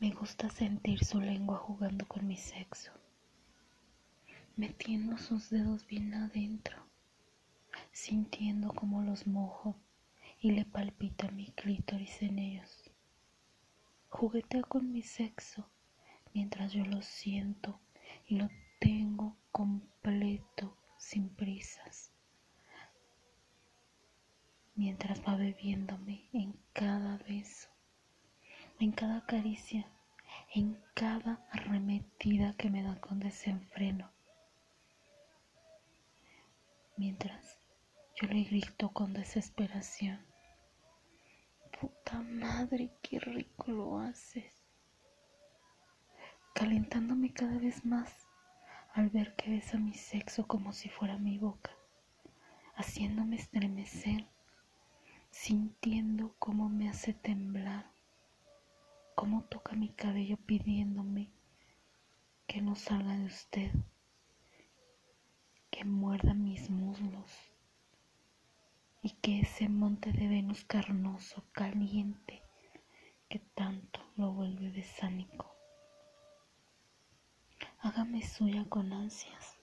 Me 0.00 0.12
gusta 0.12 0.48
sentir 0.48 1.04
su 1.04 1.20
lengua 1.20 1.58
jugando 1.58 2.08
con 2.08 2.26
mi 2.26 2.38
sexo, 2.38 2.90
metiendo 4.56 5.18
sus 5.18 5.50
dedos 5.50 5.86
bien 5.86 6.14
adentro, 6.14 6.78
sintiendo 7.92 8.72
como 8.72 9.02
los 9.02 9.26
mojo 9.26 9.76
y 10.40 10.52
le 10.52 10.64
palpita 10.64 11.30
mi 11.32 11.48
clítoris 11.50 12.22
en 12.22 12.38
ellos. 12.38 12.90
Juguetea 14.08 14.62
con 14.62 14.90
mi 14.90 15.02
sexo 15.02 15.68
mientras 16.32 16.72
yo 16.72 16.86
lo 16.86 17.02
siento 17.02 17.78
y 18.26 18.36
lo 18.36 18.48
tengo 18.78 19.36
completo 19.52 20.78
sin 20.96 21.28
prisas. 21.28 22.10
Mientras 24.76 25.20
va 25.28 25.36
bebiéndome 25.36 26.26
en 26.32 26.58
cada 26.72 27.18
beso 27.18 27.69
en 28.80 28.92
cada 28.92 29.26
caricia, 29.26 29.86
en 30.54 30.82
cada 30.94 31.46
arremetida 31.50 32.54
que 32.54 32.70
me 32.70 32.82
da 32.82 32.98
con 32.98 33.20
desenfreno. 33.20 34.10
Mientras 36.96 37.58
yo 38.16 38.26
le 38.28 38.42
grito 38.44 38.88
con 38.90 39.12
desesperación, 39.12 40.24
puta 41.78 42.22
madre, 42.22 42.90
qué 43.02 43.20
rico 43.20 43.70
lo 43.70 43.98
haces, 43.98 44.50
calentándome 46.54 47.34
cada 47.34 47.58
vez 47.58 47.84
más 47.84 48.28
al 48.94 49.10
ver 49.10 49.36
que 49.36 49.50
besa 49.50 49.76
mi 49.76 49.92
sexo 49.92 50.46
como 50.46 50.72
si 50.72 50.88
fuera 50.88 51.18
mi 51.18 51.36
boca, 51.36 51.72
haciéndome 52.76 53.36
estremecer, 53.36 54.26
sintiendo 55.30 56.34
cómo 56.38 56.70
me 56.70 56.88
hace 56.88 57.12
temblar 57.12 57.99
toca 59.42 59.74
mi 59.74 59.88
cabello 59.90 60.36
pidiéndome 60.36 61.30
que 62.46 62.60
no 62.60 62.74
salga 62.74 63.16
de 63.16 63.26
usted, 63.26 63.72
que 65.70 65.84
muerda 65.84 66.34
mis 66.34 66.68
muslos 66.68 67.30
y 69.02 69.10
que 69.10 69.40
ese 69.40 69.68
monte 69.68 70.12
de 70.12 70.28
Venus 70.28 70.64
carnoso, 70.64 71.44
caliente, 71.52 72.42
que 73.28 73.38
tanto 73.38 74.00
lo 74.16 74.32
vuelve 74.32 74.70
besánico. 74.70 75.54
Hágame 77.78 78.22
suya 78.22 78.64
con 78.68 78.92
ansias, 78.92 79.58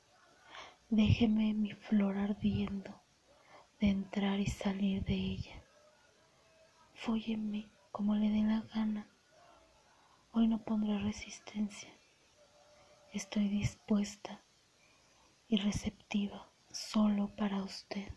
déjeme 0.89 1.53
mi 1.53 1.73
flor 1.73 2.17
ardiendo 2.17 3.01
de 3.79 3.89
entrar 3.89 4.39
y 4.39 4.47
salir 4.47 5.03
de 5.03 5.13
ella. 5.13 5.63
Fólleme 6.93 7.69
como 7.91 8.15
le 8.15 8.29
dé 8.29 8.41
la 8.41 8.61
gana 8.61 9.07
Hoy 10.39 10.47
no 10.47 10.59
pondré 10.59 10.99
resistencia. 10.99 11.89
Estoy 13.11 13.49
dispuesta 13.49 14.39
y 15.47 15.57
receptiva 15.57 16.47
solo 16.71 17.35
para 17.35 17.63
usted. 17.63 18.07